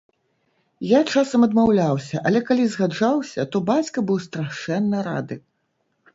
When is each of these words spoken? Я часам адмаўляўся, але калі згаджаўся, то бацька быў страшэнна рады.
Я 0.91 1.01
часам 1.13 1.45
адмаўляўся, 1.47 2.15
але 2.31 2.41
калі 2.47 2.65
згаджаўся, 2.77 3.47
то 3.53 3.63
бацька 3.69 4.07
быў 4.09 4.17
страшэнна 4.27 5.05
рады. 5.11 5.35